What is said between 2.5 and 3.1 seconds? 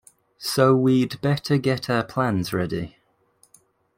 ready.